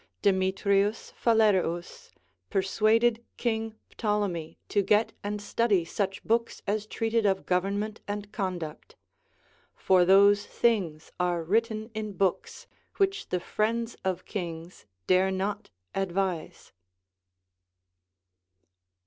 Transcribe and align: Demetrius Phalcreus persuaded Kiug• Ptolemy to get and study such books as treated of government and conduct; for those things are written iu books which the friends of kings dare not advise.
Demetrius 0.23 1.13
Phalcreus 1.15 2.09
persuaded 2.49 3.23
Kiug• 3.37 3.75
Ptolemy 3.99 4.57
to 4.67 4.81
get 4.81 5.13
and 5.23 5.39
study 5.39 5.85
such 5.85 6.23
books 6.23 6.59
as 6.65 6.87
treated 6.87 7.27
of 7.27 7.45
government 7.45 8.01
and 8.07 8.31
conduct; 8.31 8.95
for 9.75 10.03
those 10.03 10.43
things 10.47 11.11
are 11.19 11.43
written 11.43 11.91
iu 11.93 12.13
books 12.13 12.65
which 12.97 13.29
the 13.29 13.39
friends 13.39 13.95
of 14.03 14.25
kings 14.25 14.87
dare 15.05 15.29
not 15.29 15.69
advise. 15.93 16.71